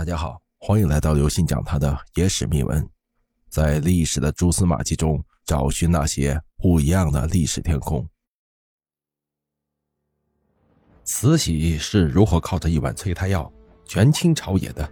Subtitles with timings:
[0.00, 2.88] 大家好，欢迎来到刘信讲他的野史秘闻，
[3.50, 8.08] 在历史的蛛丝马迹中找寻那些不一样的历史天空。
[11.04, 13.52] 慈禧是如何靠着一碗催胎药
[13.84, 14.90] 权倾朝野的？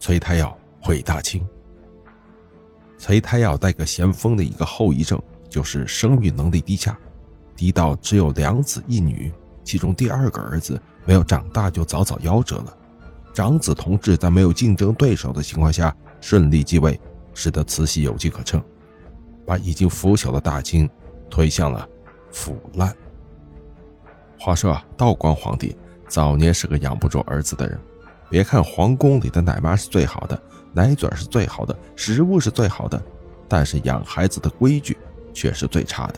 [0.00, 1.46] 催胎药毁大清。
[2.98, 6.98] 催胎药带给咸丰的一个后遗症就是生育能力低下，
[7.54, 9.32] 低到只有两子一女，
[9.62, 12.76] 其中第二个儿子没有长大就早早夭折了。
[13.32, 17.00] 长子同治在没有竞争对手的情况下顺利继位，
[17.32, 18.62] 使得慈禧有机可乘，
[19.46, 20.88] 把已经腐朽的大清
[21.30, 21.88] 推向了
[22.32, 22.94] 腐烂。
[24.38, 25.76] 话说啊，道光皇帝
[26.08, 27.78] 早年是个养不住儿子的人。
[28.28, 30.40] 别看皇宫里的奶妈是最好的，
[30.72, 33.02] 奶嘴是最好的，食物是最好的，
[33.48, 34.96] 但是养孩子的规矩
[35.34, 36.14] 却是最差的。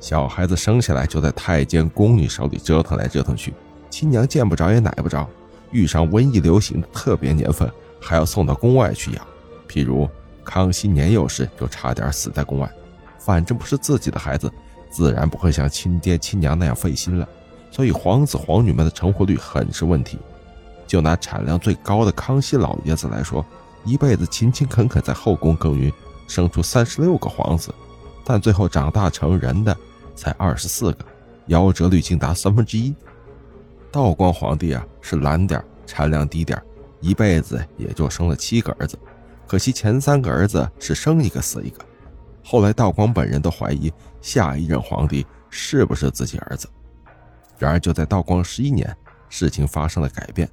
[0.00, 3.52] 小孩子生下来就在太监宫女手里折腾来折腾去，
[3.90, 5.28] 亲娘见不着也奶不着。
[5.70, 7.70] 遇上瘟疫流行的特别年份，
[8.00, 9.26] 还要送到宫外去养。
[9.68, 10.08] 譬如
[10.44, 12.70] 康熙年幼时就差点死在宫外。
[13.18, 14.50] 反正不是自己的孩子，
[14.90, 17.28] 自然不会像亲爹亲娘那样费心了。
[17.70, 20.18] 所以皇子皇女们的成活率很是问题。
[20.86, 23.44] 就拿产量最高的康熙老爷子来说，
[23.84, 25.92] 一辈子勤勤恳恳在后宫耕耘，
[26.26, 27.72] 生出三十六个皇子，
[28.24, 29.76] 但最后长大成人的
[30.16, 31.04] 才二十四个，
[31.48, 32.92] 夭折率竟达三分之一。
[33.92, 36.56] 道光皇帝啊，是懒点，产量低点，
[37.00, 38.96] 一辈子也就生了七个儿子。
[39.44, 41.84] 可惜前三个儿子是生一个死一个。
[42.44, 46.68] 后来道光本人都怀疑下一任皇帝是不是自己儿子。
[47.58, 48.96] 然而就在道光十一年，
[49.28, 50.48] 事情发生了改变。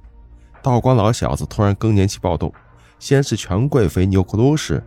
[0.60, 2.52] 道光老小子突然更年期暴动，
[2.98, 4.82] 先是权贵妃纽克鲁氏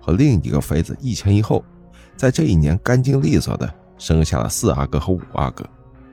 [0.00, 1.64] 和另一个妃子一前一后，
[2.16, 5.64] 在这一年干净利索的生下了四阿哥和五阿哥。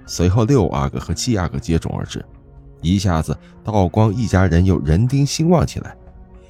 [0.07, 2.25] 随后，六阿哥和七阿哥接踵而至，
[2.81, 5.95] 一下子，道光一家人又人丁兴旺起来。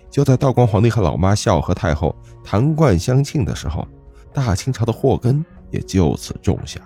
[0.10, 3.88] 就在道光皇帝和老妈孝和太后谈冠相庆的时候，
[4.34, 6.80] 大清朝的祸根也就此种下。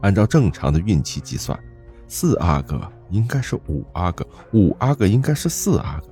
[0.00, 1.58] 按照正常的运气计算，
[2.08, 6.08] 四阿哥应该是五阿哥，五阿哥应该是四阿哥，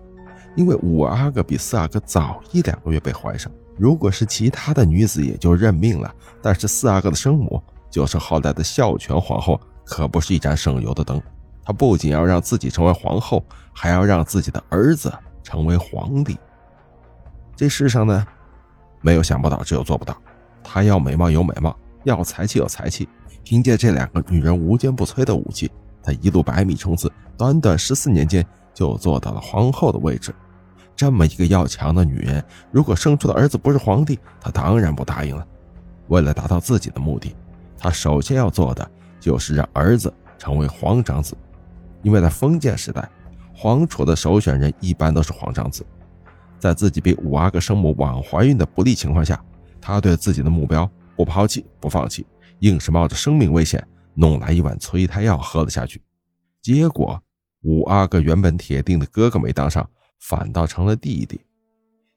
[0.57, 3.51] 因为五阿哥比四阿哥早一两个月被怀上。
[3.77, 6.15] 如果是其他的女子，也就认命了。
[6.43, 7.63] 但是四阿哥的生母。
[7.91, 11.21] 就是后来的孝全皇后，可不是一盏省油的灯。
[11.71, 16.37] 她不仅要让自己成为皇后，还要让自己的儿子成为皇帝。
[17.55, 18.27] 这世上呢，
[19.01, 20.21] 没有想不到，只有做不到。
[20.65, 23.09] 她要美貌有美貌，要才气有才气。
[23.45, 25.71] 凭借这两个女人无坚不摧的武器，
[26.03, 28.45] 她一路百米冲刺，短短十四年间
[28.75, 30.35] 就做到了皇后的位置。
[30.97, 35.47] 这么一个要强的女人，如果生出的儿子不是皇帝，她当然不答应了。
[36.09, 37.33] 为了达到自己的目的。
[37.79, 41.35] 他首先要做的就是让儿子成为皇长子，
[42.03, 43.09] 因为在封建时代，
[43.55, 45.85] 皇储的首选人一般都是皇长子。
[46.59, 49.43] 在自己比五阿哥生母晚怀孕的不利情况下，
[49.81, 52.27] 他对自己的目标不抛弃不放弃，
[52.59, 56.03] 硬是冒着生命危险弄来一碗催胎药喝了下去。
[56.61, 57.19] 结果，
[57.63, 59.89] 五阿哥原本铁定的哥哥没当上，
[60.19, 61.41] 反倒成了弟弟。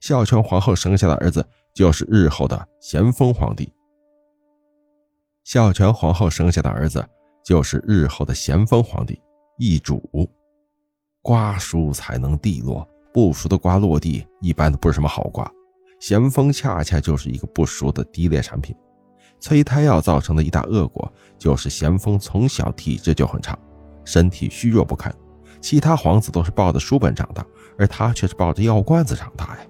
[0.01, 3.71] 孝全皇后生下的儿子就是日后的咸丰皇帝。
[5.45, 7.05] 孝全皇后生下的儿子
[7.45, 9.21] 就是日后的咸丰皇帝
[9.57, 10.01] 易主。
[11.21, 15.49] 瓜熟才能蒂落，不熟的瓜落地一般都不是什么好瓜。
[15.99, 18.75] 咸丰恰恰就是一个不熟的低劣产品。
[19.39, 23.57] 催胎药造成的一大恶果就是咸丰从小体质就很差，
[24.03, 25.13] 身体虚弱不堪。
[25.61, 27.45] 其他皇子都是抱着书本长大，
[27.77, 29.65] 而他却是抱着药罐子长大呀。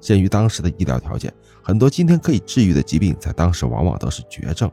[0.00, 1.32] 鉴于当时的医疗条件，
[1.62, 4.70] 很多今天可以治愈的疾病，在当时往往都是绝症。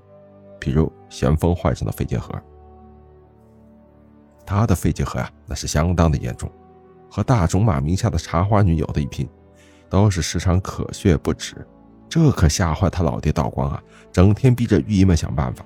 [0.59, 2.39] 比如咸丰患上的肺结核，
[4.45, 6.51] 他的肺结核呀，那是相当的严重，
[7.09, 9.27] 和大仲马名下的茶花女有的一拼，
[9.89, 11.55] 都是时常咳血不止，
[12.09, 13.81] 这可吓坏他老爹道光啊！
[14.11, 15.65] 整天逼着御医们想办法，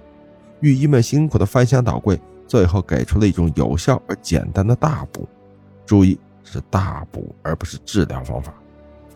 [0.61, 5.27] 御医们辛苦的翻箱倒柜，最后给出了一种有效而简单的大补，
[5.85, 8.53] 注意是大补而不是治疗方法，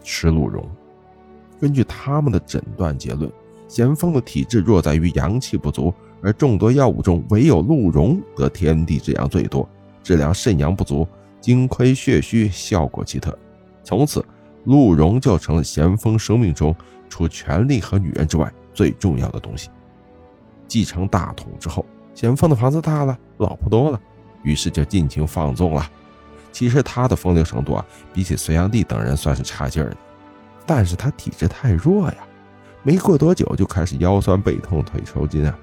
[0.04, 0.68] 吃鹿茸。
[1.60, 3.32] 根据他们的诊断结论。
[3.68, 9.68] 咸丰的体质弱在于阳气不足，而众多药物中唯有鹿茸得天地之阳最多，
[10.04, 11.08] 治疗肾阳不足、
[11.40, 13.38] 精亏血虚效果奇特。
[13.84, 14.24] 从此，
[14.66, 16.76] 鹿茸就成了咸丰生命中
[17.10, 19.70] 除权力和女人之外最重要的东西。
[20.68, 24.00] 继承大统之后，咸丰的房子大了，老婆多了，
[24.44, 25.90] 于是就尽情放纵了。
[26.52, 29.98] 其实他的风流程度啊，比起隋炀帝等人算是差劲儿的，
[30.66, 32.18] 但是他体质太弱呀。
[32.84, 35.58] 没过多久就开始腰酸背痛、腿抽筋啊！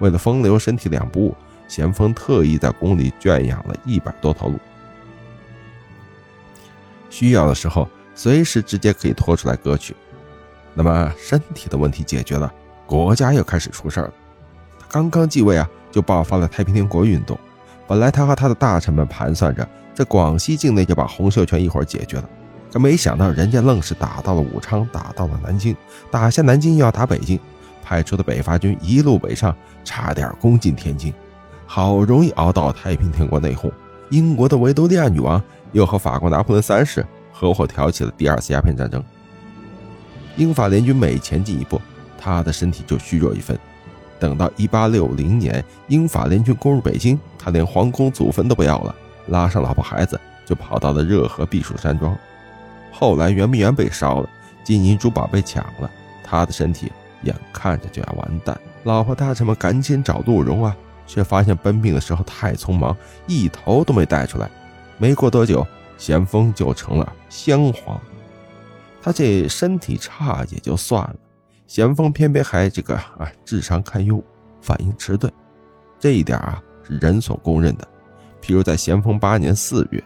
[0.00, 1.36] 为了风流，身体两不误，
[1.68, 4.58] 咸丰特意在宫里圈养了一百多头鹿。
[7.08, 9.94] 需要的时候随时直接可以拖出来割去。
[10.74, 12.52] 那么身体的问题解决了，
[12.86, 14.12] 国家又开始出事儿了。
[14.78, 17.38] 他刚刚继位啊，就爆发了太平天国运动。
[17.86, 22.30] 本来他和他的大臣们盘算着，在广西境内就把洪秀全一会儿解决了，
[22.72, 25.76] 可没想到人家愣是打到了武昌，打到了南京，
[26.08, 27.38] 打下南京又要打北京，
[27.90, 29.52] 派出的北伐军一路北上，
[29.82, 31.12] 差点攻进天津。
[31.66, 33.68] 好容易熬到太平天国内讧，
[34.10, 35.42] 英国的维多利亚女王
[35.72, 39.02] 又和法国拿破仑三世合伙挑起了第二次鸦片战争。
[40.36, 41.82] 英法联军每前进一步，
[42.16, 43.58] 他的身体就虚弱一分。
[44.20, 48.94] 等到1860年，英法联军攻入北京，他连皇宫祖坟都不要了，
[49.26, 52.16] 拉上老婆孩子就跑到了热河避暑山庄。
[52.92, 54.28] 后来圆明园被烧了，
[54.62, 55.90] 金银珠宝被抢了，
[56.22, 56.92] 他的身体
[57.22, 58.58] 眼看着就要完蛋。
[58.84, 60.76] 老婆大臣们赶紧找陆荣啊，
[61.06, 62.96] 却发现奔命的时候太匆忙，
[63.26, 64.50] 一头都没带出来。
[64.98, 65.66] 没过多久，
[65.98, 68.00] 咸丰就成了襄皇。
[69.02, 71.16] 他这身体差也就算了，
[71.66, 74.22] 咸丰偏偏还这个啊智商堪忧，
[74.60, 75.32] 反应迟钝，
[75.98, 77.88] 这一点啊是人所公认的。
[78.42, 80.02] 譬如在咸丰八年四月，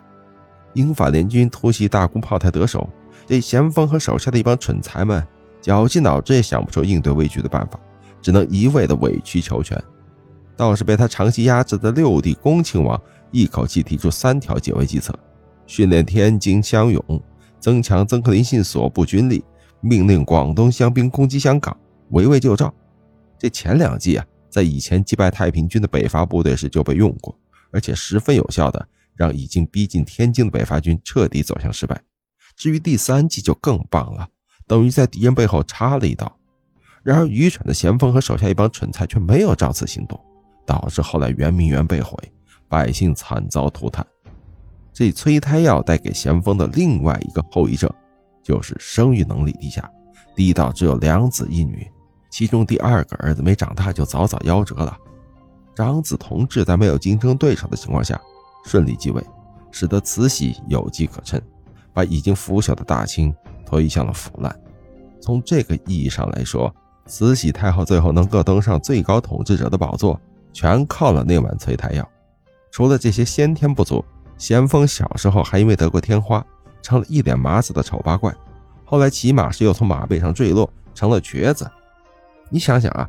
[0.74, 2.88] 英法联军突袭大沽炮台得手，
[3.26, 5.24] 这咸丰和手下的一帮蠢材们
[5.64, 7.80] 绞尽脑汁也想不出应对危局的办法，
[8.20, 9.82] 只能一味的委曲求全。
[10.54, 13.00] 倒是被他长期压制的六弟恭亲王
[13.30, 15.18] 一口气提出三条解围计策：
[15.66, 17.02] 训练天津乡勇。
[17.58, 19.42] 增强曾克林信所部军力，
[19.80, 21.74] 命令广东乡兵攻击香港，
[22.10, 22.70] 围魏救赵。
[23.38, 27.34] 这前两计啊，在以前击败太平军的北伐部队时就被用过，
[27.72, 28.86] 而且十分有效的
[29.16, 31.98] 让已经逼近天津的北伐军彻底走向失败。
[32.54, 34.28] 至于第三计就更棒了，
[34.66, 36.30] 等于在敌人背后插了一刀。
[37.02, 40.18] 然而愚蠢的咸丰和手下一帮蠢材却没有照此行动，
[40.64, 42.16] 导致后来圆明园被毁，
[42.68, 44.06] 百姓惨遭涂炭。
[44.92, 47.92] 这催胎药带给咸丰的另外一个后遗症，
[48.42, 49.90] 就是生育能力低下，
[50.34, 51.86] 低到只有两子一女，
[52.30, 54.96] 其中第二个儿子没长大就早早夭折了。
[55.74, 58.18] 长子同治在没有竞争对手的情况下
[58.64, 59.22] 顺利继位，
[59.72, 61.38] 使得慈禧有机可乘，
[61.92, 63.34] 把已经腐朽的大清
[63.74, 64.54] 推向了腐烂。
[65.20, 66.72] 从这个意义上来说，
[67.06, 70.20] 慈禧太后最后能够登上最高统治者的宝座，
[70.52, 72.08] 全靠了那碗催胎药。
[72.70, 74.04] 除了这些先天不足。
[74.36, 76.44] 咸丰小时候还因为得过天花，
[76.82, 78.34] 成了一脸麻子的丑八怪。
[78.84, 81.70] 后来骑马时又从马背上坠落，成了瘸子。
[82.50, 83.08] 你想想啊，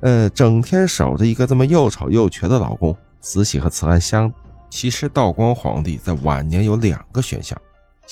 [0.00, 4.32] 呃，整天守着一个这么又丑又瘸的老公，慈禧和慈安相。
[4.70, 7.60] 其实道光皇帝在晚年有两个选项，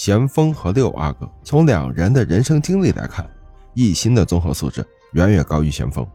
[0.00, 1.30] 咸丰和六阿哥。
[1.44, 3.28] 从两人的人生经历来看，
[3.74, 4.82] 奕欣的综合素质
[5.12, 6.06] 远远高于咸丰。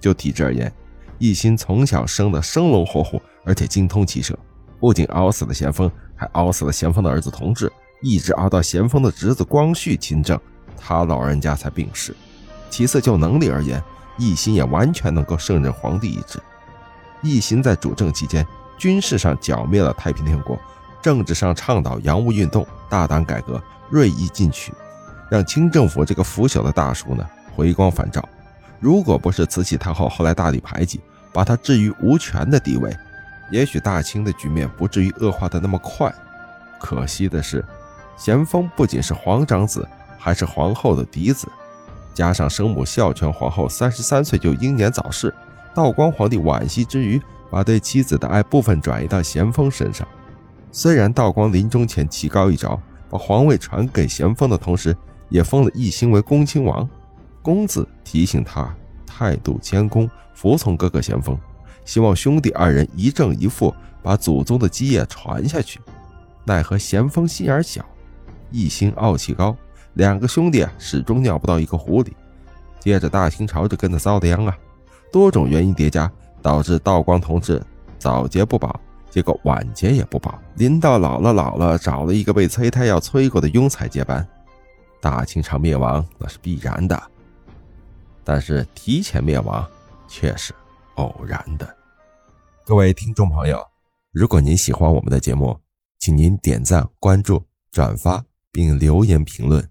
[0.00, 0.72] 就体质而言，
[1.18, 4.34] 奕欣从小生的生龙活虎，而且精通骑射。
[4.80, 10.40] 不仅熬死了咸丰，还熬死了咸丰的儿子同治，一直熬到咸丰的侄子光绪亲政，
[10.74, 12.16] 他老人家才病逝。
[12.70, 13.82] 其次，就能力而言，
[14.18, 16.40] 奕欣也完全能够胜任皇帝一职。
[17.22, 18.46] 奕欣在主政期间，
[18.78, 20.58] 军事上剿灭了太平天国，
[21.06, 24.72] 政治上倡导洋务运动，大胆改革，锐意进取，
[25.30, 27.24] 让清政府这个腐朽的大叔呢
[27.54, 28.28] 回光返照。
[28.80, 31.00] 如果不是慈禧太后后来大力排挤，
[31.32, 32.92] 把他置于无权的地位。
[33.52, 36.12] 也许大清的局面不至于恶化的那么快。
[36.80, 37.64] 可惜的是，
[38.16, 41.46] 咸丰不仅是皇长子，还是皇后的嫡子，
[42.14, 45.32] 加上生母孝全皇后三十三岁就英年早逝，
[45.72, 50.04] 道光皇帝惋惜之余，把对妻子的爱部分转移到咸丰身上。
[50.76, 52.78] 虽然道光临终前棋高一招，
[53.08, 54.94] 把皇位传给咸丰的同时，
[55.30, 56.86] 也封了奕欣为恭亲王，
[57.40, 61.34] 公子提醒他态度谦恭，服从哥哥咸丰。
[61.86, 65.80] 希望兄弟二人一正一负，把祖宗的基业传下去。
[66.44, 67.82] 奈何咸丰心眼小，
[68.50, 69.56] 一心傲气高，
[69.94, 72.14] 两个兄弟始终尿不到一个壶里。
[72.78, 74.54] 接着大清朝就跟着遭的殃啊，
[75.10, 77.62] 多种原因叠加，导致道光同志
[77.98, 78.78] 早节不保，
[79.10, 80.38] 结果晚节也不保。
[80.56, 84.26] 临到老了老了，找了一个被催胎药催过的庸才接班，
[85.00, 87.02] 大清朝灭亡那是必然的。
[88.24, 89.66] 但是提前灭亡
[90.08, 90.54] 却是。
[90.96, 91.76] 偶然的，
[92.64, 93.62] 各位听众朋友，
[94.12, 95.54] 如果您喜欢我们的节目，
[95.98, 99.62] 请您点赞、关注、转发并留言评论，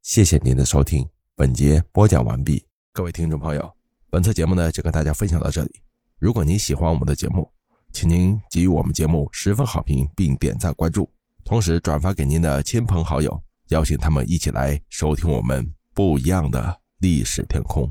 [0.00, 1.06] 谢谢您的收听。
[1.36, 2.64] 本节播讲完毕。
[2.94, 3.70] 各位听众朋友，
[4.08, 5.82] 本次节目呢就跟大家分享到这里。
[6.18, 7.52] 如果您喜欢我们的节目，
[7.92, 11.10] 请您给予我们节目十分好评并点赞关注，
[11.44, 17.90] 同时转发给您的亲朋好友，邀请他们一起来收听我们不一样的历史天空。